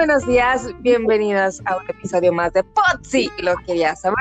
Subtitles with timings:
[0.00, 4.16] buenos días, bienvenidos a un episodio más de Potsi, lo quería saber.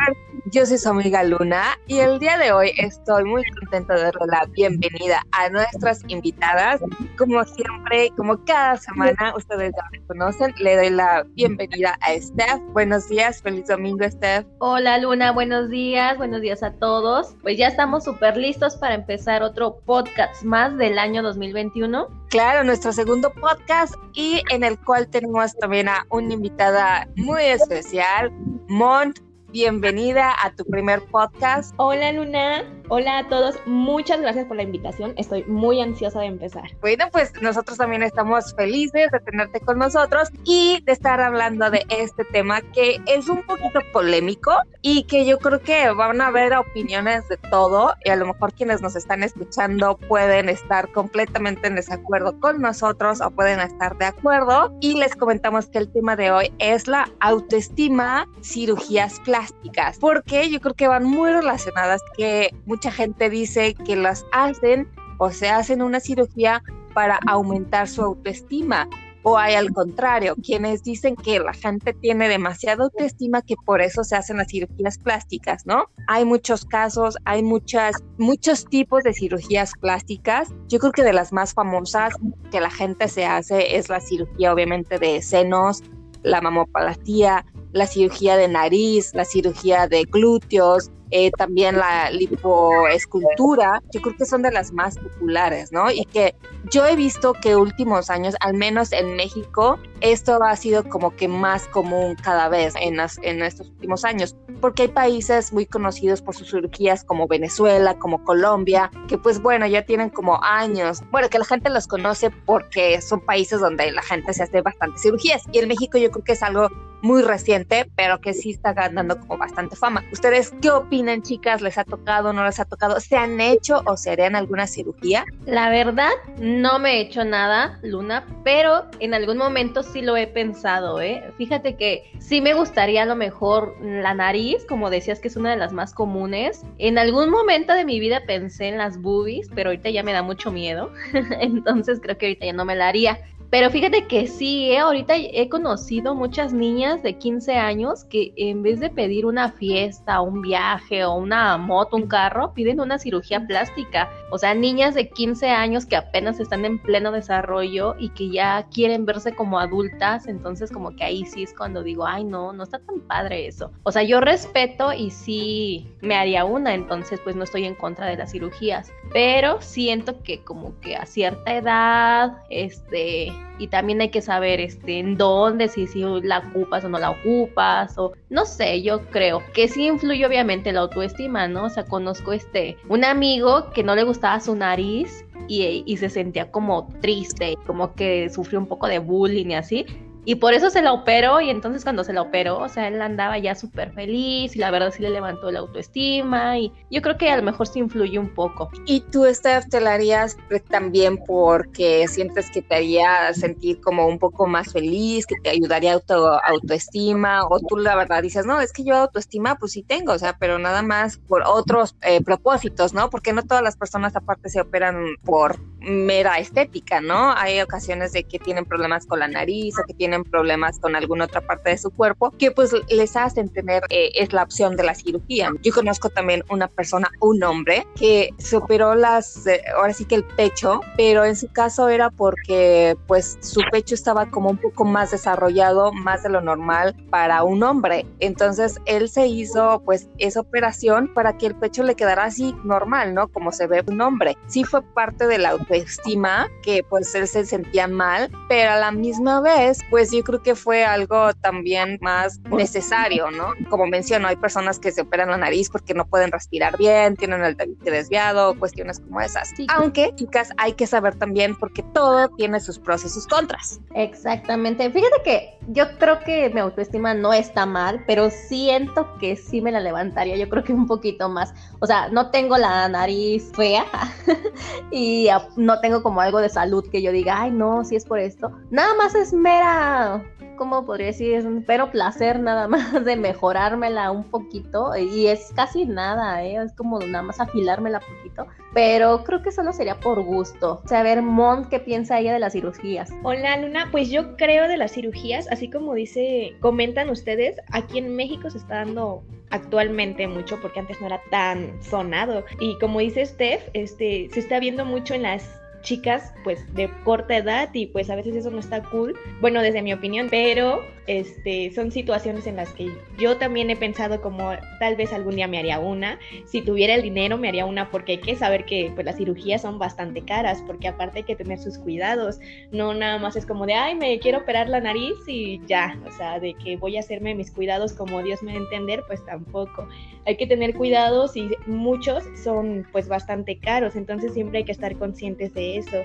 [0.52, 4.26] Yo soy su amiga Luna y el día de hoy estoy muy contenta de darle
[4.28, 6.82] la bienvenida a nuestras invitadas.
[7.20, 12.62] Como siempre, como cada semana, ustedes ya me conocen, le doy la bienvenida a Steph.
[12.72, 14.48] Buenos días, feliz domingo, Steph.
[14.58, 17.36] Hola Luna, buenos días, buenos días a todos.
[17.44, 22.08] Pues ya estamos súper listos para empezar otro podcast más del año 2021.
[22.30, 28.32] Claro, nuestro segundo podcast y en el cual tenemos también a una invitada muy especial,
[28.68, 29.20] Mont
[29.52, 31.74] bienvenida a tu primer podcast.
[31.78, 36.64] Hola Luna, hola a todos, muchas gracias por la invitación, estoy muy ansiosa de empezar.
[36.82, 41.86] Bueno, pues nosotros también estamos felices de tenerte con nosotros y de estar hablando de
[41.90, 46.54] este tema que es un poquito polémico y que yo creo que van a haber
[46.54, 51.76] opiniones de todo y a lo mejor quienes nos están escuchando pueden estar completamente en
[51.76, 56.32] desacuerdo con nosotros o pueden estar de acuerdo y les comentamos que el tema de
[56.32, 62.92] hoy es la autoestima, cirugías plásticas porque yo creo que van muy relacionadas, que mucha
[62.92, 66.64] gente dice que las hacen o se hacen una cirugía
[66.94, 68.88] para aumentar su autoestima.
[69.24, 74.06] O hay al contrario, quienes dicen que la gente tiene demasiada autoestima que por eso
[74.06, 75.88] se hacen las cirugías plásticas, ¿no?
[76.08, 80.48] Hay muchos casos, hay muchas, muchos tipos de cirugías plásticas.
[80.70, 82.14] Yo creo que de las más famosas
[82.50, 85.84] que la gente se hace es la cirugía obviamente de senos,
[86.24, 94.02] la mamoplastia, la cirugía de nariz, la cirugía de glúteos, eh, también la lipoescultura, yo
[94.02, 95.90] creo que son de las más populares, ¿no?
[95.92, 96.36] Y que
[96.72, 101.28] yo he visto que últimos años, al menos en México, esto ha sido como que
[101.28, 106.36] más común cada vez en, en estos últimos años, porque hay países muy conocidos por
[106.36, 111.40] sus cirugías como Venezuela, como Colombia, que pues bueno, ya tienen como años, bueno, que
[111.40, 115.44] la gente los conoce porque son países donde la gente se hace bastantes cirugías.
[115.52, 116.68] Y en México yo creo que es algo
[117.02, 120.04] muy reciente, pero que sí está ganando como bastante fama.
[120.12, 121.62] ¿Ustedes qué opinan, chicas?
[121.62, 123.00] ¿Les ha tocado, no les ha tocado?
[123.00, 125.26] ¿Se han hecho o se harían alguna cirugía?
[125.46, 130.28] La verdad, no me he hecho nada, Luna, pero en algún momento sí lo he
[130.28, 131.24] pensado, ¿eh?
[131.38, 135.52] Fíjate que sí me gustaría a lo mejor la nariz, como decías que es una
[135.52, 136.64] de las más comunes.
[136.78, 140.24] En algún momento de mi vida pensé en las boobies, pero ahorita ya me da
[140.24, 140.92] mucho miedo.
[141.40, 143.20] Entonces creo que ahorita ya no me la haría.
[143.50, 144.78] Pero fíjate que sí, ¿eh?
[144.78, 150.22] ahorita he conocido muchas niñas de 15 años que en vez de pedir una fiesta,
[150.22, 154.10] un viaje o una moto, un carro, piden una cirugía plástica.
[154.30, 158.68] O sea, niñas de 15 años que apenas están en pleno desarrollo y que ya
[158.72, 160.28] quieren verse como adultas.
[160.28, 163.72] Entonces como que ahí sí es cuando digo, ay no, no está tan padre eso.
[163.82, 168.06] O sea, yo respeto y sí me haría una, entonces pues no estoy en contra
[168.06, 168.92] de las cirugías.
[169.12, 175.00] Pero siento que como que a cierta edad, este y también hay que saber este,
[175.00, 179.44] en dónde, si, si la ocupas o no la ocupas, o no sé, yo creo
[179.54, 181.66] que sí influye obviamente la autoestima, ¿no?
[181.66, 186.10] O sea, conozco este, un amigo que no le gustaba su nariz y, y se
[186.10, 189.86] sentía como triste, como que sufrió un poco de bullying y así.
[190.26, 193.02] Y por eso se la operó y entonces cuando se la operó, o sea, él
[193.02, 197.18] andaba ya súper feliz y la verdad sí le levantó la autoestima y yo creo
[197.18, 198.70] que a lo mejor sí influye un poco.
[198.86, 200.38] ¿Y tú, Steph, te la harías
[200.70, 205.92] también porque sientes que te haría sentir como un poco más feliz, que te ayudaría
[205.92, 209.84] a auto, autoestima o tú la verdad dices, no, es que yo autoestima pues sí
[209.84, 213.10] tengo, o sea, pero nada más por otros eh, propósitos, ¿no?
[213.10, 217.34] Porque no todas las personas aparte se operan por mera estética, ¿no?
[217.36, 220.96] Hay ocasiones de que tienen problemas con la nariz o que tienen tienen problemas con
[220.96, 224.76] alguna otra parte de su cuerpo, que pues les hacen tener, eh, es la opción
[224.76, 225.52] de la cirugía.
[225.62, 230.16] Yo conozco también una persona, un hombre, que se operó las, eh, ahora sí que
[230.16, 234.84] el pecho, pero en su caso era porque pues su pecho estaba como un poco
[234.84, 238.08] más desarrollado, más de lo normal para un hombre.
[238.20, 243.14] Entonces él se hizo pues esa operación para que el pecho le quedara así normal,
[243.14, 243.28] ¿no?
[243.28, 244.36] Como se ve un hombre.
[244.48, 248.92] Sí fue parte de la autoestima, que pues él se sentía mal, pero a la
[248.92, 253.52] misma vez pues pues yo creo que fue algo también más necesario, ¿no?
[253.70, 257.44] Como menciono, hay personas que se operan la nariz porque no pueden respirar bien, tienen
[257.44, 259.54] el tabique desviado, cuestiones como esas.
[259.76, 263.82] Aunque, chicas, hay que saber también porque todo tiene sus pros y sus contras.
[263.94, 264.90] Exactamente.
[264.90, 269.74] Fíjate que yo creo que mi autoestima no está mal, pero siento que sí me
[269.74, 271.54] la levantaría, yo creo que un poquito más.
[271.82, 273.86] O sea, no tengo la nariz fea
[274.92, 278.20] y no tengo como algo de salud que yo diga, ay, no, si es por
[278.20, 278.50] esto.
[278.70, 280.24] Nada más es mera da
[280.60, 281.64] ¿cómo podría decir?
[281.66, 286.62] Pero placer nada más de mejorármela un poquito y es casi nada, ¿eh?
[286.62, 290.82] es como nada más afilármela poquito, pero creo que solo sería por gusto.
[290.86, 293.10] Saber, Mont, ¿qué piensa ella de las cirugías?
[293.24, 298.16] Hola, Luna, pues yo creo de las cirugías, así como dice, comentan ustedes, aquí en
[298.16, 303.26] México se está dando actualmente mucho porque antes no era tan sonado y como dice
[303.26, 308.10] Steph, este se está viendo mucho en las chicas pues de corta edad y pues
[308.10, 312.56] a veces eso no está cool, bueno desde mi opinión, pero este son situaciones en
[312.56, 312.88] las que
[313.18, 317.02] yo también he pensado como tal vez algún día me haría una, si tuviera el
[317.02, 320.64] dinero me haría una porque hay que saber que pues las cirugías son bastante caras
[320.68, 322.40] porque aparte hay que tener sus cuidados,
[322.72, 326.12] no nada más es como de ay me quiero operar la nariz y ya, o
[326.12, 329.26] sea de que voy a hacerme mis cuidados como Dios me va a entender pues
[329.26, 329.88] tampoco,
[330.26, 334.96] hay que tener cuidados y muchos son pues bastante caros, entonces siempre hay que estar
[334.98, 336.04] conscientes de eso.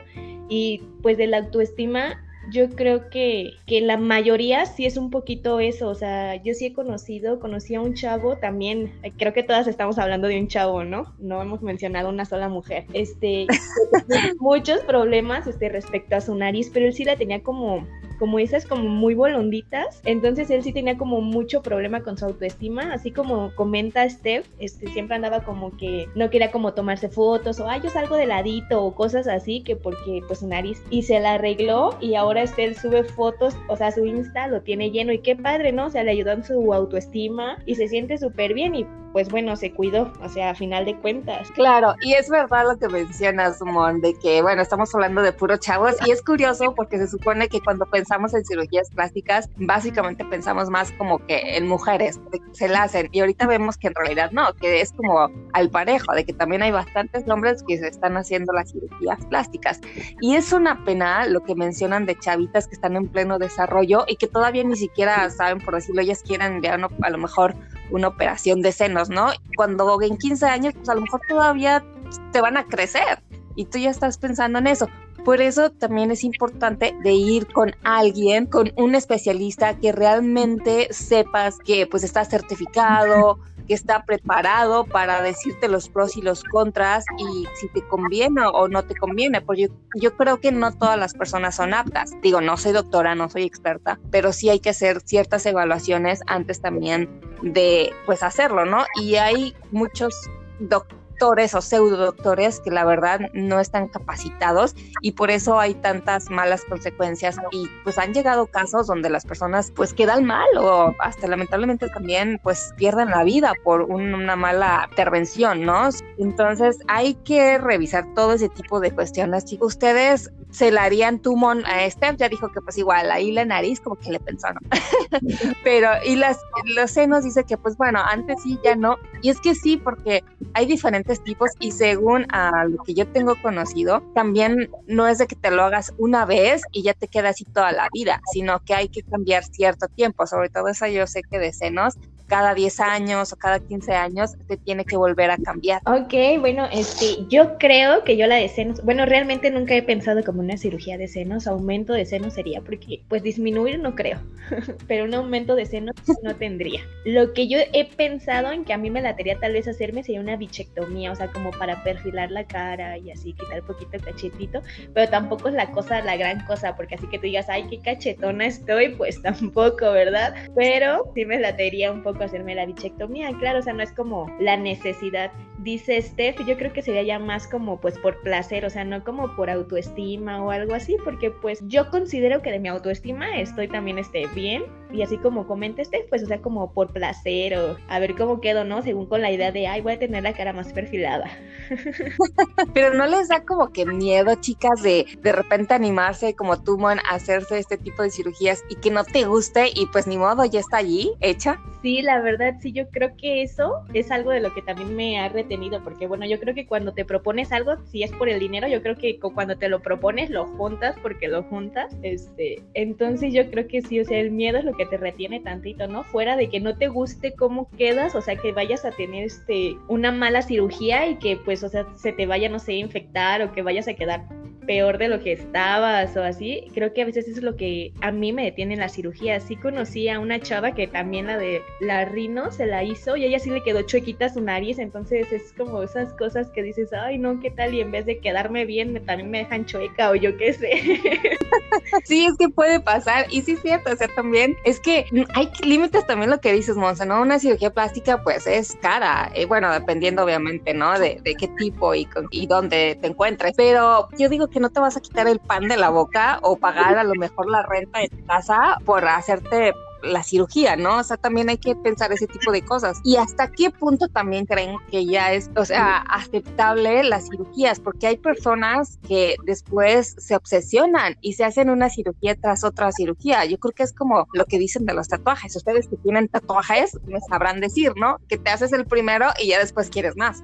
[0.48, 2.20] Y pues de la autoestima,
[2.50, 6.66] yo creo que, que, la mayoría sí es un poquito eso, o sea, yo sí
[6.66, 10.84] he conocido, conocí a un chavo también, creo que todas estamos hablando de un chavo,
[10.84, 11.14] ¿no?
[11.18, 12.84] No hemos mencionado una sola mujer.
[12.92, 13.46] Este,
[14.40, 17.86] muchos problemas este, respecto a su nariz, pero él sí la tenía como
[18.18, 20.00] como esas como muy bolonditas.
[20.04, 24.88] Entonces él sí tenía como mucho problema con su autoestima, así como comenta Steph, este,
[24.88, 28.82] siempre andaba como que no quería como tomarse fotos o, ay, yo salgo de ladito
[28.82, 32.76] o cosas así, que porque pues su nariz y se la arregló y ahora él
[32.76, 35.86] sube fotos, o sea, su Insta lo tiene lleno y qué padre, ¿no?
[35.86, 39.54] O sea, le ayudó en su autoestima y se siente súper bien y pues bueno,
[39.54, 41.48] se cuidó, o sea, a final de cuentas.
[41.52, 45.60] Claro, y es verdad lo que mencionas, Mon, de que, bueno, estamos hablando de puros
[45.60, 50.70] chavos y es curioso porque se supone que cuando pensamos en cirugías plásticas, básicamente pensamos
[50.70, 54.30] más como que en mujeres, que se la hacen y ahorita vemos que en realidad
[54.32, 58.16] no, que es como al parejo, de que también hay bastantes hombres que se están
[58.16, 59.80] haciendo las cirugías plásticas.
[60.20, 64.16] Y es una pena lo que mencionan de chavitas que están en pleno desarrollo y
[64.16, 67.54] que todavía ni siquiera saben, por decirlo, ellas quieren ya no, a lo mejor
[67.90, 69.30] una operación de senos, ¿no?
[69.56, 71.84] Cuando en 15 años, pues a lo mejor todavía
[72.32, 73.22] te van a crecer
[73.56, 74.88] y tú ya estás pensando en eso.
[75.24, 81.58] Por eso también es importante de ir con alguien, con un especialista que realmente sepas
[81.58, 87.46] que pues está certificado, que está preparado para decirte los pros y los contras y
[87.58, 89.68] si te conviene o no te conviene, porque yo,
[90.00, 92.10] yo creo que no todas las personas son aptas.
[92.20, 96.60] Digo, no soy doctora, no soy experta, pero sí hay que hacer ciertas evaluaciones antes
[96.60, 97.08] también
[97.42, 98.84] de pues hacerlo, ¿no?
[99.00, 100.14] Y hay muchos
[100.60, 105.72] doctores doctores o pseudo doctores que la verdad no están capacitados y por eso hay
[105.74, 110.94] tantas malas consecuencias y pues han llegado casos donde las personas pues quedan mal o
[110.98, 115.88] hasta lamentablemente también pues pierden la vida por una mala intervención, ¿no?
[116.18, 119.46] Entonces hay que revisar todo ese tipo de cuestiones.
[119.60, 123.80] Ustedes se la harían tumón a Steph, ya dijo que pues igual ahí la nariz
[123.80, 124.60] como que le pensó, ¿no?
[125.64, 126.38] Pero y las
[126.76, 128.96] los senos dice que pues bueno, antes sí, ya no.
[129.20, 130.22] Y es que sí, porque
[130.54, 135.26] hay diferentes tipos y según a lo que yo tengo conocido, también no es de
[135.26, 138.60] que te lo hagas una vez y ya te queda así toda la vida, sino
[138.60, 141.94] que hay que cambiar cierto tiempo, sobre todo eso yo sé que de senos
[142.26, 145.80] cada 10 años o cada 15 años te tiene que volver a cambiar.
[145.86, 150.22] Ok, bueno, este, yo creo que yo la de senos, bueno, realmente nunca he pensado
[150.24, 154.18] como una cirugía de senos, aumento de senos sería, porque pues disminuir no creo,
[154.88, 156.80] pero un aumento de senos no tendría.
[157.04, 160.20] Lo que yo he pensado en que a mí me latería tal vez hacerme sería
[160.20, 164.62] una bichectomía, o sea, como para perfilar la cara y así quitar poquito cachetito,
[164.92, 167.80] pero tampoco es la cosa, la gran cosa, porque así que tú digas, ay, qué
[167.80, 170.34] cachetona estoy, pues tampoco, ¿verdad?
[170.54, 173.32] Pero sí me latería un poco hacerme la bichectomía.
[173.38, 175.32] Claro, o sea, no es como la necesidad.
[175.58, 179.02] Dice Steph, yo creo que sería ya más como pues por placer, o sea, no
[179.02, 183.68] como por autoestima o algo así, porque pues yo considero que de mi autoestima estoy
[183.68, 187.76] también este, bien y así como comenta Steph, pues o sea, como por placer o
[187.88, 188.82] a ver cómo quedo, ¿no?
[188.82, 191.30] Según con la idea de, ay, voy a tener la cara más perfilada.
[192.74, 196.98] Pero no les da como que miedo, chicas, de de repente animarse como tú, Mon,
[196.98, 200.44] a hacerse este tipo de cirugías y que no te guste y pues ni modo,
[200.44, 201.60] ya está allí, hecha.
[201.82, 205.18] Sí, la verdad, sí, yo creo que eso es algo de lo que también me
[205.18, 208.38] ha retenido, porque bueno, yo creo que cuando te propones algo, si es por el
[208.38, 213.32] dinero, yo creo que cuando te lo propones, lo juntas porque lo juntas, este, entonces
[213.32, 216.04] yo creo que sí, o sea, el miedo es lo que te retiene tantito, ¿no?
[216.04, 219.76] Fuera de que no te guste cómo quedas, o sea, que vayas a tener este,
[219.88, 223.42] una mala cirugía y que pues, o sea, se te vaya, no sé, a infectar
[223.42, 224.24] o que vayas a quedar
[224.64, 226.64] peor de lo que estabas o así.
[226.74, 229.40] Creo que a veces es lo que a mí me detiene en la cirugía.
[229.40, 233.24] Sí conocí a una chava que también la de la rino se la hizo y
[233.24, 237.18] ella sí le quedó chuequita su nariz, entonces es como esas cosas que dices, ay
[237.18, 237.74] no, ¿qué tal?
[237.74, 240.70] Y en vez de quedarme bien, también me dejan chueca o yo qué sé.
[242.04, 245.50] sí, es que puede pasar y sí es cierto, o sea, también es que hay
[245.62, 247.20] límites también lo que dices, Monza, ¿no?
[247.20, 250.98] Una cirugía plástica pues es cara, y bueno, dependiendo obviamente, ¿no?
[250.98, 254.96] De, qué tipo y, y dónde te encuentres, pero yo digo que no te vas
[254.96, 258.08] a quitar el pan de la boca o pagar a lo mejor la renta de
[258.08, 259.72] tu casa por hacerte
[260.04, 260.98] la cirugía, ¿no?
[260.98, 262.98] O sea, también hay que pensar ese tipo de cosas.
[263.04, 268.06] Y hasta qué punto también creen que ya es, o sea, aceptable las cirugías, porque
[268.06, 273.44] hay personas que después se obsesionan y se hacen una cirugía tras otra cirugía.
[273.44, 275.56] Yo creo que es como lo que dicen de los tatuajes.
[275.56, 278.18] Ustedes que tienen tatuajes me sabrán decir, ¿no?
[278.28, 280.42] Que te haces el primero y ya después quieres más.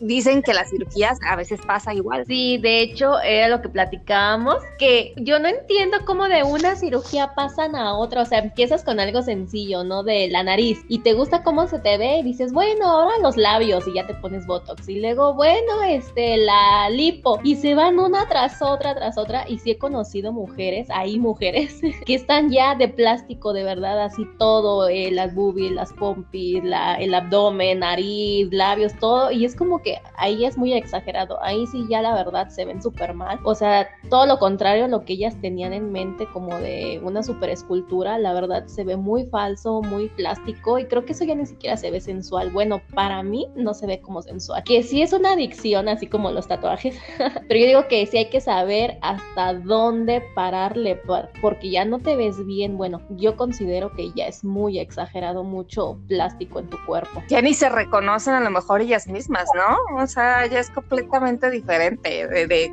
[0.00, 2.24] dicen que las cirugías a veces pasa igual.
[2.26, 7.34] Sí, de hecho, era lo que platicábamos, que yo no entiendo cómo de una cirugía
[7.34, 10.02] pasan a otra, o sea, empieza con algo sencillo, ¿no?
[10.02, 13.36] De la nariz y te gusta cómo se te ve y dices, bueno, ahora los
[13.36, 17.98] labios y ya te pones botox y luego, bueno, este, la lipo y se van
[17.98, 22.74] una tras otra, tras otra y sí he conocido mujeres, hay mujeres que están ya
[22.74, 28.94] de plástico de verdad, así todo, eh, las boobies, las pompis, el abdomen, nariz, labios,
[28.98, 32.64] todo y es como que ahí es muy exagerado, ahí sí ya la verdad se
[32.64, 36.26] ven súper mal, o sea, todo lo contrario a lo que ellas tenían en mente
[36.32, 41.04] como de una super escultura, la verdad se ve muy falso, muy plástico y creo
[41.04, 42.50] que eso ya ni siquiera se ve sensual.
[42.50, 44.62] Bueno, para mí no se ve como sensual.
[44.64, 46.96] Que sí es una adicción, así como los tatuajes,
[47.48, 51.00] pero yo digo que sí hay que saber hasta dónde pararle
[51.40, 52.76] porque ya no te ves bien.
[52.76, 57.22] Bueno, yo considero que ya es muy exagerado mucho plástico en tu cuerpo.
[57.28, 60.02] Ya ni se reconocen a lo mejor ellas mismas, ¿no?
[60.02, 62.72] O sea, ya es completamente diferente de, de,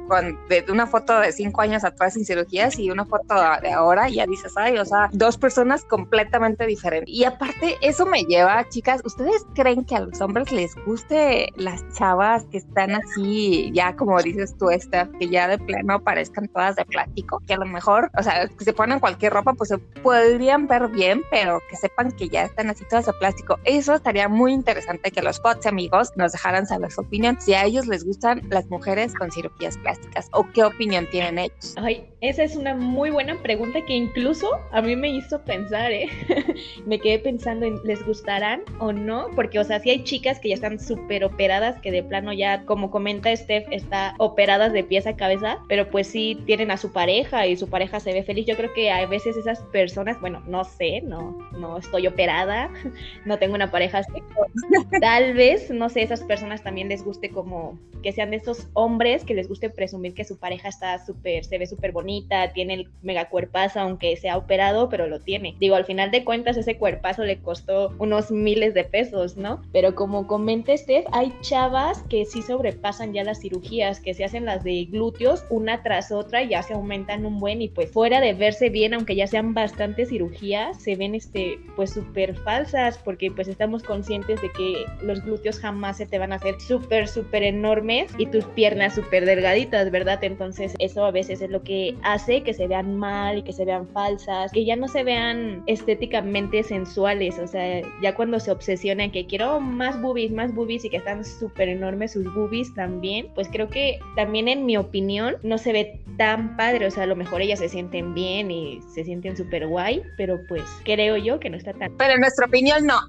[0.50, 4.26] de una foto de cinco años atrás sin cirugías y una foto de ahora, ya
[4.26, 7.10] dices, ay, o sea, dos personas completamente diferente.
[7.10, 11.88] Y aparte, eso me lleva, chicas, ¿ustedes creen que a los hombres les guste las
[11.94, 16.76] chavas que están así, ya como dices tú, esta, que ya de pleno parezcan todas
[16.76, 17.42] de plástico?
[17.48, 20.90] Que a lo mejor, o sea, que se ponen cualquier ropa, pues se podrían ver
[20.90, 23.58] bien, pero que sepan que ya están así todas de plástico.
[23.64, 27.66] Eso estaría muy interesante que los pots amigos nos dejaran saber su opinión, si a
[27.66, 31.76] ellos les gustan las mujeres con cirugías plásticas o qué opinión tienen ellos.
[31.78, 36.10] Ay, esa es una muy buena pregunta que incluso a mí me hizo pensar ¿eh?
[36.86, 40.50] me quedé pensando en les gustarán o no, porque, o sea, si hay chicas que
[40.50, 45.08] ya están súper operadas, que de plano ya, como comenta Steph, está operadas de pies
[45.08, 48.46] a cabeza, pero pues sí tienen a su pareja y su pareja se ve feliz.
[48.46, 52.70] Yo creo que a veces esas personas, bueno, no sé, no, no estoy operada,
[53.26, 54.12] no tengo una pareja así,
[55.02, 59.24] tal vez, no sé, esas personas también les guste como que sean de esos hombres
[59.24, 62.90] que les guste presumir que su pareja está súper, se ve súper bonita, tiene el
[63.02, 65.51] mega cuerpazo, aunque sea operado, pero lo tiene.
[65.60, 69.62] Digo, al final de cuentas ese cuerpazo le costó unos miles de pesos, ¿no?
[69.72, 74.46] Pero como comenta Steph, hay chavas que sí sobrepasan ya las cirugías, que se hacen
[74.46, 78.34] las de glúteos una tras otra ya se aumentan un buen y pues fuera de
[78.34, 83.48] verse bien, aunque ya sean bastantes cirugías, se ven este pues súper falsas porque pues
[83.48, 88.12] estamos conscientes de que los glúteos jamás se te van a hacer súper, súper enormes
[88.18, 90.24] y tus piernas súper delgaditas, ¿verdad?
[90.24, 93.66] Entonces eso a veces es lo que hace que se vean mal y que se
[93.66, 99.12] vean falsas, que ya no se vean estéticamente sensuales, o sea, ya cuando se obsesionan
[99.12, 103.48] que quiero más boobies, más boobies y que están súper enormes sus boobies también, pues
[103.48, 107.16] creo que también en mi opinión no se ve tan padre, o sea, a lo
[107.16, 111.50] mejor ellas se sienten bien y se sienten súper guay, pero pues creo yo que
[111.50, 111.96] no está tan...
[111.98, 113.00] Pero en nuestra opinión no.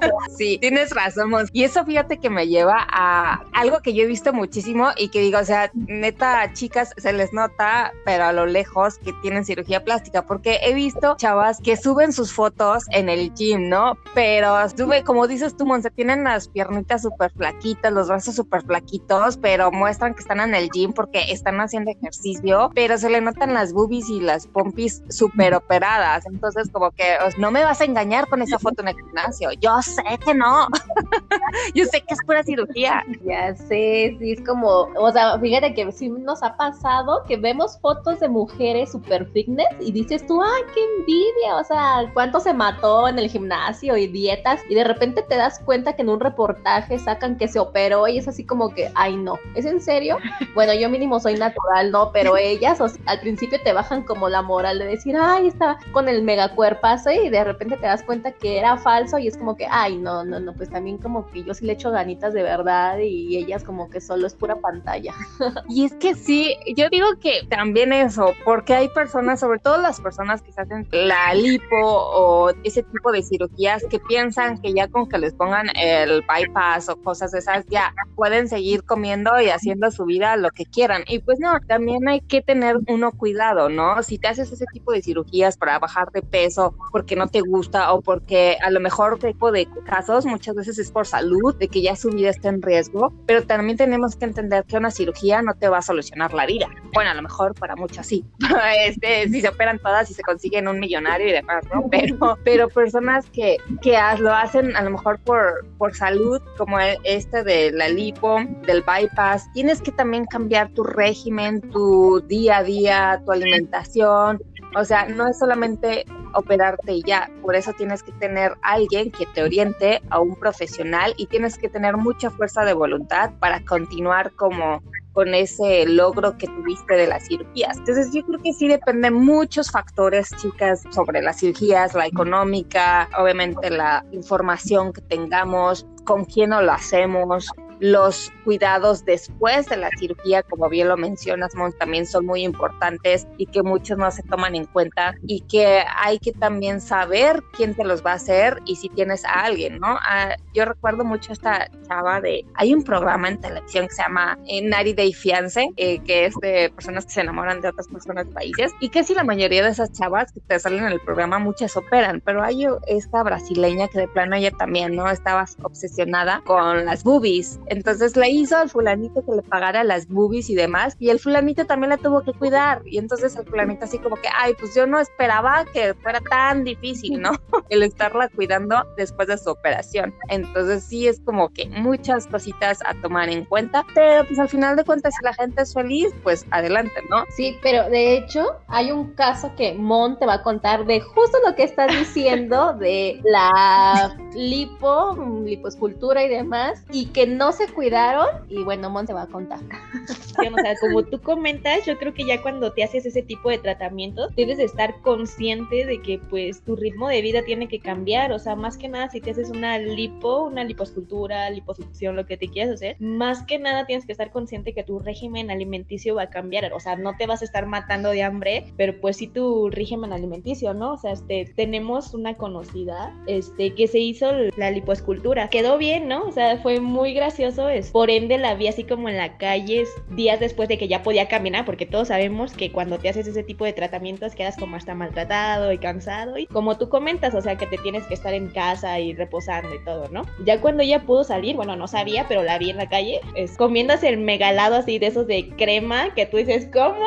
[0.36, 4.32] sí, tienes razón, y eso fíjate que me lleva a algo que yo he visto
[4.32, 8.98] muchísimo y que digo, o sea, neta, chicas, se les nota, pero a lo lejos
[8.98, 13.68] que tienen cirugía plástica, porque he visto chavas que suben sus fotos en el gym,
[13.68, 13.98] ¿no?
[14.14, 19.36] Pero sube, como dices tú, Monse, tienen las piernitas súper flaquitas, los brazos súper flaquitos,
[19.36, 23.54] pero muestran que están en el gym porque están haciendo ejercicio, pero se le notan
[23.54, 26.26] las boobies y las pompis súper operadas.
[26.26, 29.50] Entonces, como que no me vas a engañar con esa foto en el gimnasio.
[29.60, 30.68] Yo sé que no.
[31.74, 33.04] Yo sé que es pura cirugía.
[33.24, 37.78] Ya sé, sí, es como, o sea, fíjate que sí nos ha pasado que vemos
[37.80, 42.52] fotos de mujeres súper fitness y dices tú, ay, qué envidia, o sea, cuánto se
[42.52, 46.20] mató en el gimnasio y dietas, y de repente te das cuenta que en un
[46.20, 50.18] reportaje sacan que se operó y es así como que, ay, no, ¿es en serio?
[50.54, 54.78] Bueno, yo mínimo soy natural, no, pero ellas al principio te bajan como la moral
[54.78, 58.76] de decir, ay, está con el megacuerpazo y de repente te das cuenta que era
[58.76, 61.64] falso y es como que, ay, no, no, no, pues también como que yo sí
[61.64, 65.14] le echo ganitas de verdad y ellas como que solo es pura pantalla.
[65.68, 70.00] y es que sí, yo digo que también eso, porque hay personas, sobre todo las
[70.00, 74.88] personas que se hacen la lipo o ese tipo de cirugías que piensan que ya
[74.88, 79.90] con que les pongan el bypass o cosas esas, ya pueden seguir comiendo y haciendo
[79.90, 81.04] su vida lo que quieran.
[81.06, 84.02] Y pues no, también hay que tener uno cuidado, ¿no?
[84.02, 87.92] Si te haces ese tipo de cirugías para bajar de peso porque no te gusta
[87.92, 91.82] o porque a lo mejor tipo de casos muchas veces es por salud, de que
[91.82, 95.54] ya su vida está en riesgo, pero también tenemos que entender que una cirugía no
[95.54, 96.68] te va a solucionar la vida.
[96.92, 98.24] Bueno, a lo mejor para muchos sí.
[98.86, 101.84] este, si se operan todas y se consiguen un millonario y demás, ¿no?
[101.90, 107.42] Pero, pero personas que, que lo hacen a lo mejor por, por salud, como este
[107.42, 113.22] de la lipo, del bypass, tienes que también cambiar tu régimen, tu día a día,
[113.24, 114.40] tu alimentación,
[114.76, 116.04] o sea, no es solamente
[116.38, 121.14] operarte y ya, por eso tienes que tener alguien que te oriente a un profesional
[121.16, 126.46] y tienes que tener mucha fuerza de voluntad para continuar como con ese logro que
[126.46, 127.76] tuviste de las cirugías.
[127.78, 133.68] Entonces yo creo que sí depende muchos factores, chicas, sobre las cirugías, la económica, obviamente
[133.70, 140.68] la información que tengamos, con quién lo hacemos, los cuidados después de la cirugía, como
[140.68, 144.64] bien lo mencionas, Mon, también son muy importantes y que muchos no se toman en
[144.66, 148.88] cuenta y que hay que también saber quién te los va a hacer y si
[148.88, 149.98] tienes a alguien, ¿no?
[150.00, 154.38] Ah, yo recuerdo mucho esta chava de, hay un programa en televisión que se llama
[154.46, 158.26] eh, Nari Day Fiance, eh, que es de personas que se enamoran de otras personas
[158.26, 161.00] de países y que si la mayoría de esas chavas que te salen en el
[161.00, 165.08] programa, muchas operan, pero hay esta brasileña que de plano ella también, ¿no?
[165.08, 170.50] Estaba obsesionada con las boobies entonces le hizo al fulanito que le pagara las boobies
[170.50, 172.82] y demás, y el fulanito también la tuvo que cuidar.
[172.84, 176.64] Y entonces el fulanito así como que, ay, pues yo no esperaba que fuera tan
[176.64, 177.32] difícil, ¿no?
[177.70, 180.14] el estarla cuidando después de su operación.
[180.28, 184.76] Entonces sí es como que muchas cositas a tomar en cuenta, pero pues al final
[184.76, 187.24] de cuentas si la gente es feliz, pues adelante, ¿no?
[187.36, 191.38] Sí, pero de hecho hay un caso que Mon te va a contar de justo
[191.46, 198.26] lo que estás diciendo de la lipo, liposcultura y demás, y que no se cuidaron
[198.48, 199.58] y bueno, Mon te va a contar.
[200.38, 203.58] o sea, como tú comentas, yo creo que ya cuando te haces ese tipo de
[203.58, 208.32] tratamiento, debes de estar consciente de que pues tu ritmo de vida tiene que cambiar,
[208.32, 212.36] o sea, más que nada si te haces una lipo, una liposcultura, liposucción, lo que
[212.36, 216.22] te quieras hacer, más que nada tienes que estar consciente que tu régimen alimenticio va
[216.22, 219.26] a cambiar, o sea, no te vas a estar matando de hambre, pero pues sí
[219.26, 220.92] tu régimen alimenticio, ¿no?
[220.92, 226.24] O sea, este, tenemos una conocida, este, que se hizo la liposcultura, quedó bien, ¿no?
[226.24, 227.90] O sea, fue muy gracioso es.
[227.90, 231.28] Por ende, la vi así como en la calle días después de que ya podía
[231.28, 234.94] caminar, porque todos sabemos que cuando te haces ese tipo de tratamientos quedas como hasta
[234.94, 236.38] maltratado y cansado.
[236.38, 239.74] Y como tú comentas, o sea, que te tienes que estar en casa y reposando
[239.74, 240.22] y todo, ¿no?
[240.44, 243.56] Ya cuando ella pudo salir, bueno, no sabía, pero la vi en la calle, es
[243.56, 247.04] comiéndose el megalado así de esos de crema que tú dices, ¿cómo?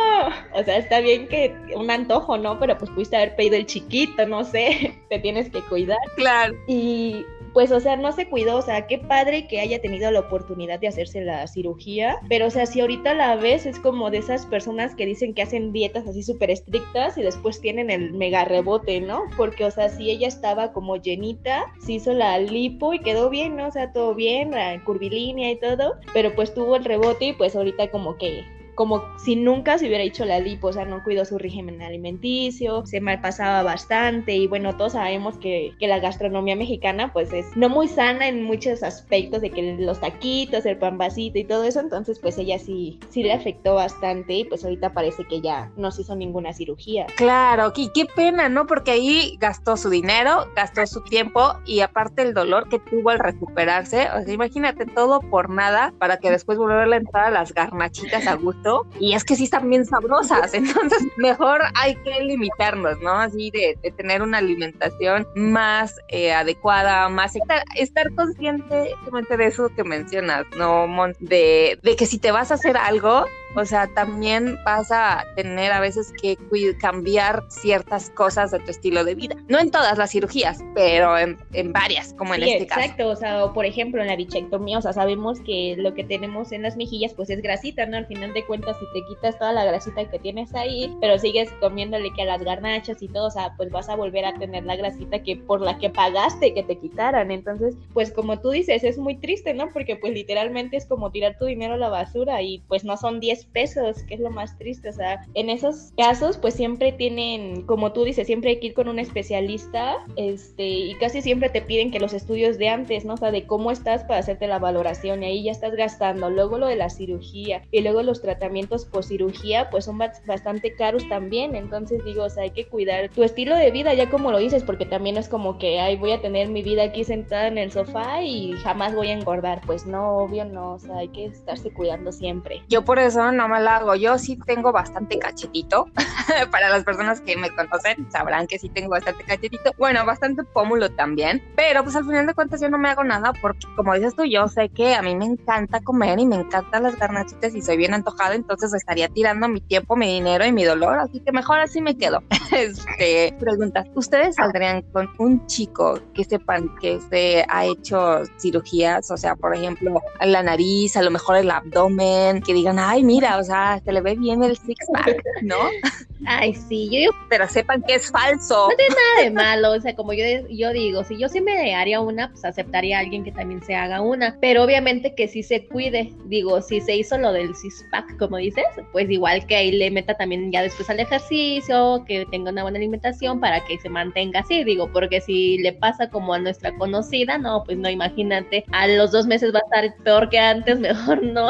[0.54, 2.60] O sea, está bien que un antojo, ¿no?
[2.60, 5.98] Pero pues pudiste haber pedido el chiquito, no sé, te tienes que cuidar.
[6.16, 6.54] Claro.
[6.68, 10.22] Y pues, o sea, no se cuidó, o sea, qué padre que haya tenido la
[10.22, 14.20] oportunidad de hacerse la cirugía, pero, o sea, si ahorita la ves, es como de
[14.20, 18.46] esas personas que dicen que hacen dietas así súper estrictas y después tienen el mega
[18.46, 19.24] rebote, ¿no?
[19.38, 23.56] Porque, o sea, si ella estaba como llenita, se hizo la lipo y quedó bien,
[23.56, 23.68] ¿no?
[23.68, 27.56] O sea, todo bien, la curvilínea y todo, pero pues tuvo el rebote y pues
[27.56, 31.26] ahorita como que como si nunca se hubiera hecho la lipo, o sea, no cuidó
[31.26, 37.12] su régimen alimenticio, se malpasaba bastante y bueno, todos sabemos que, que, la gastronomía mexicana
[37.12, 41.38] pues es no muy sana en muchos aspectos de que los taquitos, el pan vasito
[41.38, 45.26] y todo eso, entonces pues ella sí, sí le afectó bastante y pues ahorita parece
[45.26, 47.08] que ya no se hizo ninguna cirugía.
[47.18, 48.68] Claro, y qué pena, ¿no?
[48.68, 53.20] Porque ahí gastó su dinero, gastó su tiempo y aparte el dolor que tuvo al
[53.20, 57.54] recuperarse, o sea, imagínate todo por nada para que después volverle a entrar a las
[57.54, 58.61] garnachitas a gusto
[59.00, 63.12] y es que sí están bien sabrosas, entonces mejor hay que limitarnos, ¿no?
[63.12, 68.96] Así de, tener una alimentación más eh, adecuada, más estar, estar consciente
[69.38, 70.88] de eso que mencionas, ¿no?
[71.20, 75.72] De, de que si te vas a hacer algo, o sea, también vas a tener
[75.72, 76.38] a veces que
[76.80, 79.36] cambiar ciertas cosas de tu estilo de vida.
[79.48, 81.38] No en todas las cirugías, pero en,
[81.74, 82.82] varias, como en este caso.
[82.82, 86.52] Exacto, o sea, por ejemplo, en la bichectomía, o sea, sabemos que lo que tenemos
[86.52, 87.98] en las mejillas, pues es grasita, ¿no?
[87.98, 91.50] Al final de cuentas, si te quitas toda la grasita que tienes ahí, pero sigues
[91.60, 94.64] comiéndole que a las garnachas y todo, o sea, pues vas a volver a tener
[94.64, 97.32] la grasita que por la que pagaste que te quitaran.
[97.32, 99.72] Entonces, pues como tú dices, es muy triste, ¿no?
[99.74, 103.20] Porque pues literalmente es como tirar tu dinero a la basura y pues no son
[103.20, 104.90] 10 10 pesos, que es lo más triste.
[104.90, 108.74] O sea, en esos casos, pues siempre tienen, como tú dices, siempre hay que ir
[108.74, 113.14] con un especialista, este, y casi siempre te piden que los estudios de antes, ¿no?
[113.14, 116.30] O sea, de cómo estás para hacerte la valoración, y ahí ya estás gastando.
[116.30, 121.08] Luego lo de la cirugía, y luego los tratamientos post cirugía, pues son bastante caros
[121.10, 121.56] también.
[121.56, 124.64] Entonces digo, o sea, hay que cuidar tu estilo de vida, ya como lo dices,
[124.64, 127.72] porque también es como que, ay, voy a tener mi vida aquí sentada en el
[127.72, 129.62] sofá y jamás voy a engordar.
[129.66, 132.62] Pues no, obvio no, o sea, hay que estarse cuidando siempre.
[132.70, 133.96] Yo por eso no me la hago.
[133.96, 135.88] Yo sí tengo bastante cachetito.
[136.52, 139.72] Para las personas que me conocen sabrán que sí tengo bastante cachetito.
[139.78, 141.42] Bueno, bastante pómulo también.
[141.56, 144.24] Pero pues al final de cuentas yo no me hago nada porque como dices tú,
[144.26, 147.78] yo sé que a mí me encanta comer y me encantan las garnachitas y soy
[147.78, 151.00] bien antojada, entonces estaría tirando mi tiempo, mi dinero y mi dolor.
[151.00, 152.24] Así que mejor así me quedo.
[152.52, 153.88] este, preguntas.
[153.96, 159.12] ¿Ustedes saldrían con un chico que sepan que se ha hecho cirugías?
[159.12, 163.21] O sea, por ejemplo, la nariz, a lo mejor el abdomen, que digan, ay, mira,
[163.40, 165.56] o sea, se le ve bien el six pack, ¿no?
[166.26, 168.70] Ay, sí, yo, pero sepan que es falso.
[168.70, 171.74] No tiene nada de malo, o sea, como yo, yo digo, si yo sí me
[171.74, 175.42] haría una, pues aceptaría a alguien que también se haga una, pero obviamente que sí
[175.42, 179.72] se cuide, digo, si se hizo lo del CISPAC, como dices, pues igual que ahí
[179.72, 183.90] le meta también ya después al ejercicio, que tenga una buena alimentación para que se
[183.90, 188.64] mantenga así, digo, porque si le pasa como a nuestra conocida, no, pues no, imagínate,
[188.72, 191.50] a los dos meses va a estar peor que antes, mejor no,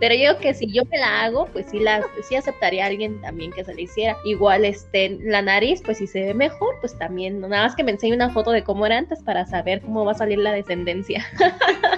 [0.00, 3.20] pero yo que si yo me la hago, pues sí, la, sí aceptaría a alguien
[3.20, 6.96] también que se le hiciera Igual este, la nariz, pues si se ve mejor, pues
[6.98, 10.04] también, nada más que me enseñe una foto de cómo era antes para saber cómo
[10.04, 11.24] va a salir la descendencia.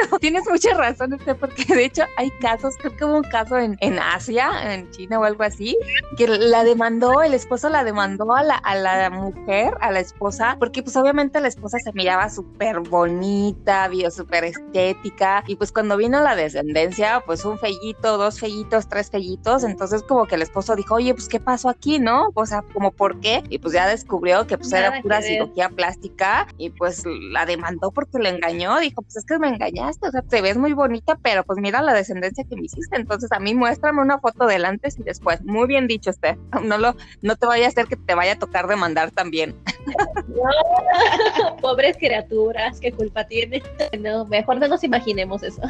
[0.20, 3.76] tienes mucha razón, este, porque de hecho hay casos, creo que hubo un caso en,
[3.80, 5.76] en Asia, en China o algo así,
[6.16, 10.56] que la demandó, el esposo la demandó a la, a la mujer, a la esposa,
[10.58, 15.96] porque pues obviamente la esposa se miraba súper bonita, vio súper estética, y pues cuando
[15.96, 20.76] vino la descendencia, pues un fellito, dos fellitos, tres fellitos, entonces como que el esposo
[20.76, 22.30] dijo, oye, pues qué pasó aquí, ¿no?
[22.34, 26.46] O sea, como por qué, y pues ya descubrió que pues era pura cirugía plástica,
[26.58, 29.48] y pues la demandó porque le engañó, dijo, pues es que me
[29.90, 32.96] engañaste, o sea, te ves muy bonita, pero pues mira la descendencia que me hiciste.
[32.96, 35.42] Entonces a mí muéstrame una foto del antes y después.
[35.44, 36.36] Muy bien dicho, usted.
[36.70, 39.56] No, lo, no te vaya a hacer que te vaya a tocar demandar también.
[41.60, 43.62] pobres criaturas, ¿qué culpa tiene?
[43.98, 45.60] No, mejor no nos imaginemos eso.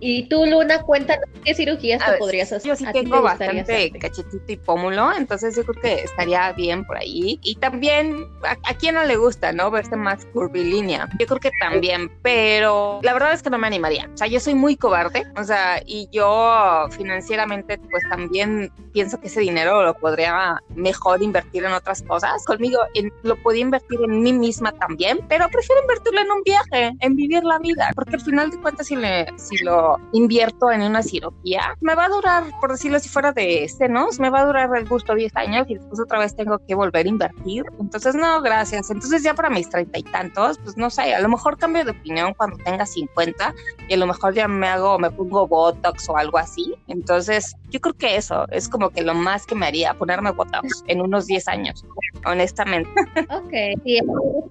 [0.00, 2.68] y tú, Luna, cuéntanos qué cirugías te podrías hacer.
[2.68, 7.38] Yo sí tengo bastante cachetito y pómulo, entonces yo creo que estaría bien por ahí.
[7.42, 9.70] Y también, ¿a, a quién no le gusta, no?
[9.70, 11.08] Verse más curvilínea.
[11.18, 14.08] Yo creo que también, pero la verdad es que no me animaría.
[14.14, 19.26] O sea, yo soy muy cobarde, o sea, y yo financieramente pues también pienso que
[19.26, 22.44] ese dinero lo podría mejor invertir en otras cosas.
[22.44, 22.78] Conmigo
[23.24, 27.42] lo podía invertir en mí misma también, pero prefiero invertirlo en un viaje, en vivir
[27.42, 31.74] la vida, porque al final de cuentas si, le, si lo invierto en una cirugía,
[31.80, 34.88] me va a durar, por decirlo si fuera de senos, me va a durar el
[34.88, 37.64] gusto 10 años y después otra vez tengo que volver a invertir.
[37.80, 38.88] Entonces, no, gracias.
[38.88, 41.90] Entonces ya para mis treinta y tantos, pues no sé, a lo mejor cambio de
[41.90, 43.54] opinión cuando tenga 50
[43.88, 46.74] y a lo mejor ya me hago, me pongo Botox o algo así.
[46.88, 50.84] Entonces, yo creo que eso es como que lo más que me haría ponerme Botox
[50.86, 51.84] en unos 10 años,
[52.24, 52.90] honestamente.
[53.30, 53.52] Ok,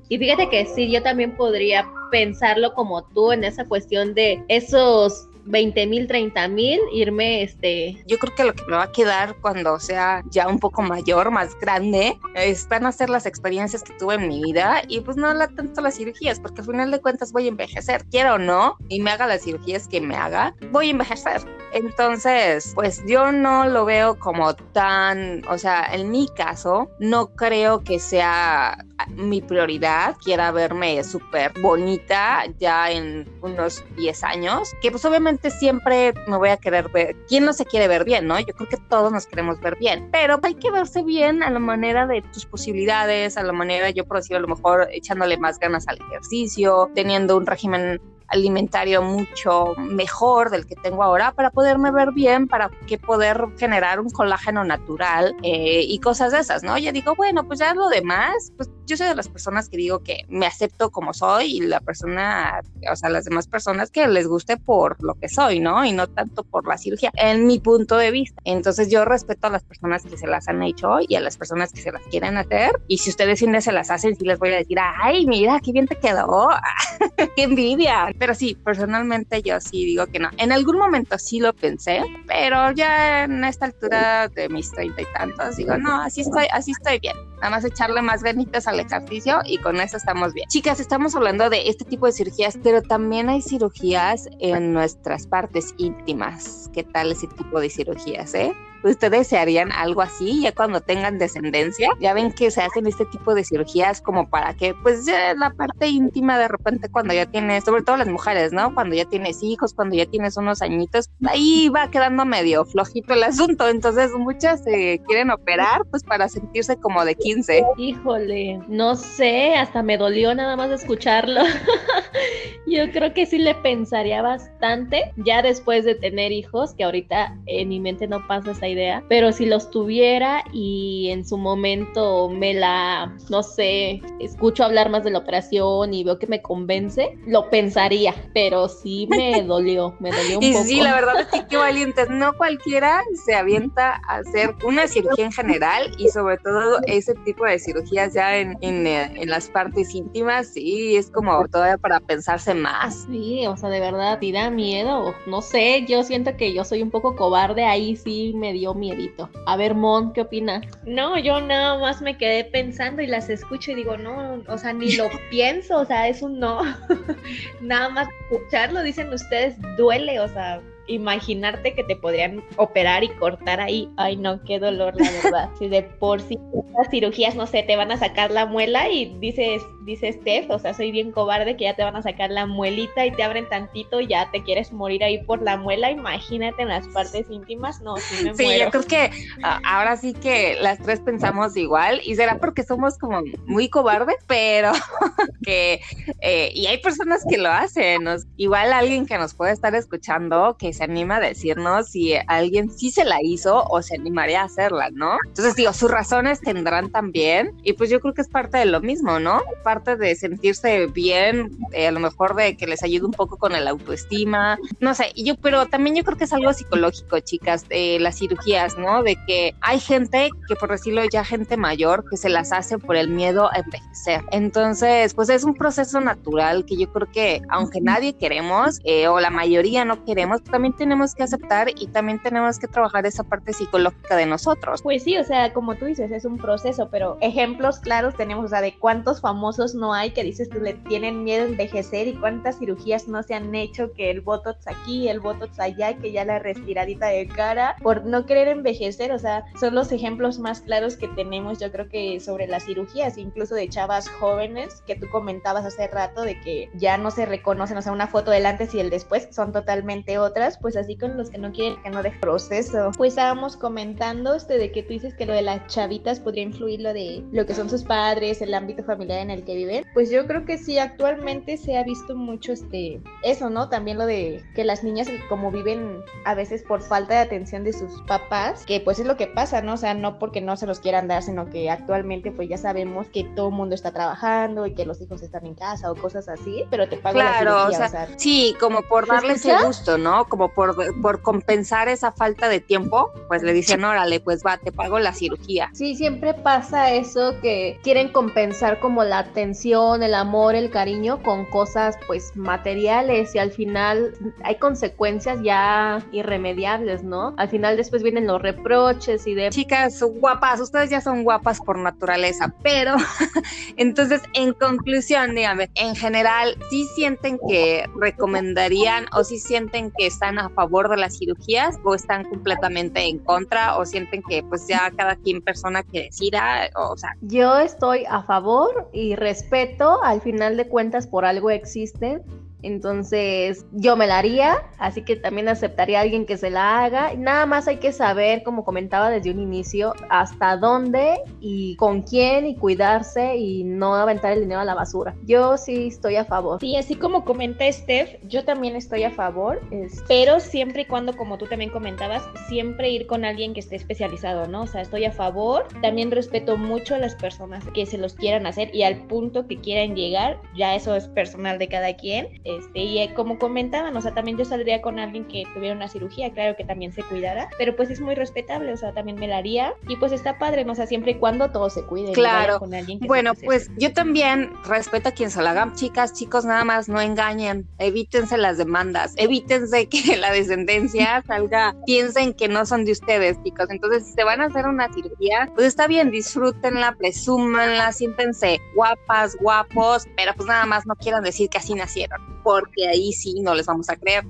[0.09, 5.28] y fíjate que sí, yo también podría pensarlo como tú en esa cuestión de esos
[5.49, 8.01] 20 mil, 30 mil, irme, este...
[8.07, 11.31] Yo creo que lo que me va a quedar cuando sea ya un poco mayor,
[11.31, 15.17] más grande, es, van a ser las experiencias que tuve en mi vida y pues
[15.17, 18.37] no la, tanto las cirugías, porque al final de cuentas voy a envejecer, quiero o
[18.37, 21.41] no, y me haga las cirugías que me haga, voy a envejecer.
[21.71, 27.83] Entonces, pues yo no lo veo como tan, o sea, en mi caso, no creo
[27.83, 35.05] que sea mi prioridad, quiera verme súper bonita ya en unos 10 años, que pues
[35.05, 38.39] obviamente siempre me voy a querer ver, ¿quién no se quiere ver bien, no?
[38.39, 41.59] Yo creo que todos nos queremos ver bien, pero hay que verse bien a la
[41.59, 45.59] manera de tus posibilidades, a la manera, yo por decir a lo mejor echándole más
[45.59, 51.91] ganas al ejercicio, teniendo un régimen alimentario mucho mejor del que tengo ahora para poderme
[51.91, 56.77] ver bien, para que poder generar un colágeno natural eh, y cosas de esas, ¿no?
[56.77, 59.99] Ya digo, bueno, pues ya lo demás, pues yo soy de las personas que digo
[59.99, 62.61] que me acepto como soy y la persona,
[62.91, 65.85] o sea, las demás personas que les guste por lo que soy, ¿no?
[65.85, 68.41] Y no tanto por la cirugía, en mi punto de vista.
[68.45, 71.71] Entonces yo respeto a las personas que se las han hecho y a las personas
[71.71, 72.71] que se las quieren hacer.
[72.87, 75.71] Y si ustedes sí se las hacen, sí les voy a decir, ay, mira, qué
[75.71, 76.49] bien te quedó,
[77.35, 80.29] qué envidia pero sí, personalmente yo sí digo que no.
[80.37, 85.05] En algún momento sí lo pensé, pero ya en esta altura de mis treinta y
[85.13, 87.15] tantos digo, no, así estoy, así estoy bien.
[87.37, 90.47] Nada más echarle más ganitas al ejercicio y con eso estamos bien.
[90.49, 95.73] Chicas, estamos hablando de este tipo de cirugías, pero también hay cirugías en nuestras partes
[95.77, 96.69] íntimas.
[96.73, 98.53] ¿Qué tal ese tipo de cirugías, eh?
[98.83, 101.89] ¿Ustedes se harían algo así ya cuando tengan descendencia?
[101.99, 105.51] Ya ven que se hacen este tipo de cirugías como para que, pues, ya la
[105.51, 108.73] parte íntima de repente cuando ya tienes, sobre todo las mujeres, ¿no?
[108.73, 113.23] Cuando ya tienes hijos, cuando ya tienes unos añitos, ahí va quedando medio flojito el
[113.23, 113.67] asunto.
[113.67, 117.63] Entonces, muchas se quieren operar, pues, para sentirse como de 15.
[117.77, 121.41] Híjole, no sé, hasta me dolió nada más escucharlo.
[122.67, 127.69] Yo creo que sí le pensaría bastante ya después de tener hijos, que ahorita en
[127.69, 132.53] mi mente no pasa esa idea, pero si los tuviera y en su momento me
[132.53, 137.49] la, no sé, escucho hablar más de la operación y veo que me convence, lo
[137.49, 140.65] pensaría, pero sí me dolió, me dolió un y poco.
[140.65, 145.25] sí, la verdad es que qué valientes, no cualquiera se avienta a hacer una cirugía
[145.25, 149.49] en general y sobre todo ese tipo de cirugías ya en, en, eh, en las
[149.49, 153.07] partes íntimas, sí, es como todavía para pensarse más.
[153.07, 155.15] Sí, o sea, de verdad, ¿te da miedo?
[155.25, 159.29] No sé, yo siento que yo soy un poco cobarde, ahí sí me dio miedito.
[159.45, 160.65] A ver, Mon, ¿qué opinas?
[160.85, 164.73] No, yo nada más me quedé pensando y las escucho y digo, no, o sea,
[164.73, 166.61] ni lo pienso, o sea, es un no.
[167.61, 173.61] nada más escucharlo, dicen ustedes, duele, o sea, imaginarte que te podrían operar y cortar
[173.61, 173.89] ahí.
[173.97, 175.49] Ay, no, qué dolor, la verdad.
[175.59, 176.37] Si de por sí
[176.77, 180.59] las cirugías, no sé, te van a sacar la muela y dices, dice Steph, o
[180.59, 183.47] sea, soy bien cobarde que ya te van a sacar la muelita y te abren
[183.49, 185.91] tantito y ya te quieres morir ahí por la muela.
[185.91, 188.65] Imagínate en las partes íntimas, no, sí me Sí, muero.
[188.65, 189.11] yo creo que
[189.43, 194.15] ah, ahora sí que las tres pensamos igual y será porque somos como muy cobardes,
[194.27, 194.71] pero
[195.43, 195.79] que,
[196.21, 200.55] eh, y hay personas que lo hacen, nos- igual alguien que nos puede estar escuchando
[200.59, 204.45] que se anima a decirnos si alguien sí se la hizo o se animaría a
[204.45, 205.17] hacerla, ¿no?
[205.27, 208.81] Entonces digo, sus razones tendrán también y pues yo creo que es parte de lo
[208.81, 209.41] mismo, ¿no?
[209.63, 213.55] Parte de sentirse bien, eh, a lo mejor de que les ayude un poco con
[213.55, 217.97] el autoestima, no sé, yo, pero también yo creo que es algo psicológico, chicas, de
[217.99, 219.03] las cirugías, ¿no?
[219.03, 222.95] De que hay gente que, por decirlo ya, gente mayor, que se las hace por
[222.95, 224.23] el miedo a envejecer.
[224.31, 229.19] Entonces, pues es un proceso natural que yo creo que, aunque nadie queremos, eh, o
[229.19, 233.53] la mayoría no queremos, también tenemos que aceptar y también tenemos que trabajar esa parte
[233.53, 234.81] psicológica de nosotros.
[234.81, 238.47] Pues sí, o sea, como tú dices, es un proceso, pero ejemplos claros tenemos, o
[238.47, 242.13] sea, de cuántos famosos no hay que dices tú le tienen miedo a envejecer y
[242.15, 246.25] cuántas cirugías no se han hecho que el botox aquí, el botox allá, que ya
[246.25, 250.97] la respiradita de cara por no querer envejecer, o sea, son los ejemplos más claros
[250.97, 255.65] que tenemos, yo creo que sobre las cirugías, incluso de chavas jóvenes que tú comentabas
[255.65, 258.79] hace rato de que ya no se reconocen, o sea, una foto del antes y
[258.79, 262.11] el después son totalmente otras, pues así con los que no quieren que no de
[262.11, 262.91] proceso.
[262.97, 266.81] Pues estábamos comentando este de que tú dices que lo de las chavitas podría influir
[266.81, 269.85] lo de lo que son sus padres, el ámbito familiar en el que viven.
[269.93, 273.69] Pues yo creo que sí, actualmente se ha visto mucho este eso, ¿no?
[273.69, 277.73] También lo de que las niñas como viven a veces por falta de atención de
[277.73, 279.73] sus papás, que pues es lo que pasa, ¿no?
[279.73, 283.07] O sea, no porque no se los quieran dar, sino que actualmente pues ya sabemos
[283.07, 286.29] que todo el mundo está trabajando y que los hijos están en casa o cosas
[286.29, 289.55] así, pero te pago Claro, la o cirugía, sea, Sí, como por ¿Se darle ese
[289.65, 290.25] gusto, ¿no?
[290.25, 294.71] Como por, por compensar esa falta de tiempo, pues le dicen, órale, pues va, te
[294.71, 295.69] pago la cirugía.
[295.73, 301.97] Sí, siempre pasa eso que quieren compensar como la el amor, el cariño con cosas
[302.07, 307.33] pues materiales y al final hay consecuencias ya irremediables, ¿no?
[307.37, 311.77] Al final después vienen los reproches y de Chicas guapas, ustedes ya son guapas por
[311.77, 312.95] naturaleza, pero
[313.77, 320.39] entonces, en conclusión, dígame, en general, ¿sí sienten que recomendarían o sí sienten que están
[320.39, 324.91] a favor de las cirugías o están completamente en contra o sienten que pues ya
[324.95, 330.57] cada quien persona que decida, o, sea, Yo estoy a favor y respeto, al final
[330.57, 332.23] de cuentas por algo existen.
[332.61, 337.13] Entonces yo me la haría, así que también aceptaría a alguien que se la haga.
[337.17, 342.45] Nada más hay que saber, como comentaba desde un inicio, hasta dónde y con quién
[342.45, 345.15] y cuidarse y no aventar el dinero a la basura.
[345.23, 346.59] Yo sí estoy a favor.
[346.59, 349.61] Sí, así como comenta Steph, yo también estoy a favor,
[350.07, 354.47] pero siempre y cuando, como tú también comentabas, siempre ir con alguien que esté especializado,
[354.47, 354.63] ¿no?
[354.63, 358.45] O sea, estoy a favor, también respeto mucho a las personas que se los quieran
[358.45, 362.27] hacer y al punto que quieran llegar, ya eso es personal de cada quien.
[362.57, 365.87] Este, y eh, como comentaban, o sea, también yo saldría con alguien que tuviera una
[365.87, 369.27] cirugía, claro que también se cuidara, pero pues es muy respetable, o sea, también me
[369.27, 370.73] la haría y pues está padre, ¿no?
[370.73, 372.11] o sea, siempre y cuando todo se cuide.
[372.13, 372.59] Claro.
[372.59, 376.63] Con alguien bueno, pues yo también respeto a quien se lo hagan, chicas, chicos, nada
[376.63, 382.85] más no engañen, evítense las demandas, evítense que la descendencia salga, piensen que no son
[382.85, 383.69] de ustedes, chicos.
[383.69, 389.35] Entonces, si se van a hacer una cirugía, pues está bien, disfrútenla, presúmanla, siéntense guapas,
[389.37, 393.53] guapos, pero pues nada más no quieran decir que así nacieron, porque ahí sí no
[393.53, 394.23] les vamos a creer.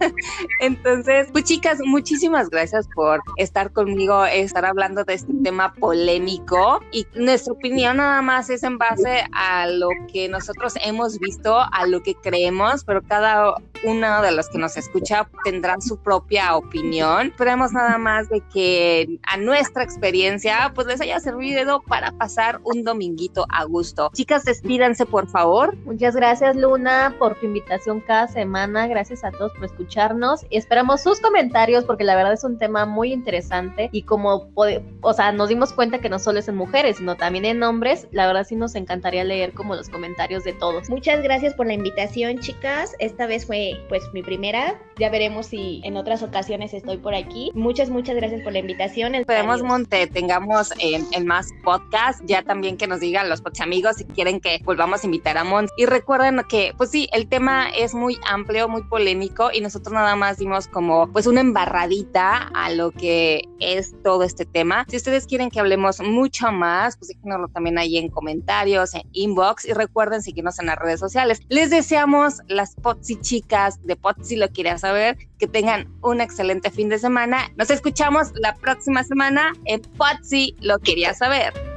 [0.60, 7.06] Entonces, pues chicas, muchísimas gracias por estar conmigo, estar hablando de este tema polémico y
[7.14, 12.02] nuestra opinión nada más es en base a lo que nosotros hemos visto, a lo
[12.02, 17.28] que creemos, pero cada uno de los que nos escucha tendrán su propia opinión.
[17.28, 22.84] Esperemos nada más de que a nuestra experiencia pues les haya servido para pasar un
[22.84, 24.10] dominguito a gusto.
[24.14, 25.76] Chicas, despídanse por favor.
[25.84, 28.86] Muchas gracias Luna por tu invitación cada semana.
[28.86, 30.46] Gracias a todos por escucharnos.
[30.50, 35.32] Esperamos sus comentarios porque la verdad es un tema muy interesante y como, o sea,
[35.32, 38.06] nos dimos cuenta que no solo es en mujeres, sino también en hombres.
[38.12, 40.88] La verdad sí nos encantaría leer como los comentarios de todos.
[40.88, 42.94] Muchas gracias por la invitación, chicas.
[42.98, 44.78] Esta vez fue pues mi primera.
[44.96, 47.50] Ya veremos si en otras ocasiones estoy por aquí.
[47.54, 49.14] Muchas, muchas gracias por la invitación.
[49.14, 54.40] Esperemos, Monte, tengamos en, más podcast, ya también que nos digan los amigos si quieren
[54.40, 55.70] que volvamos a invitar a Mont.
[55.76, 57.39] Y recuerden que, pues sí, el tema
[57.76, 62.70] es muy amplio, muy polémico y nosotros nada más dimos como pues una embarradita a
[62.70, 64.84] lo que es todo este tema.
[64.88, 69.64] Si ustedes quieren que hablemos mucho más, pues déjenoslo también ahí en comentarios, en inbox
[69.64, 71.40] y recuerden seguirnos en las redes sociales.
[71.48, 76.88] Les deseamos las Potsi chicas de Potsi lo quiere saber, que tengan un excelente fin
[76.88, 77.50] de semana.
[77.56, 81.69] Nos escuchamos la próxima semana en Potsi lo quería saber.